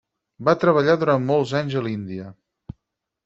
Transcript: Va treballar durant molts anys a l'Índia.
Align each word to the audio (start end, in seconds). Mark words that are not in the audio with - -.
Va 0.47 0.53
treballar 0.61 0.95
durant 1.03 1.27
molts 1.31 1.53
anys 1.61 1.77
a 1.81 1.83
l'Índia. 1.89 2.31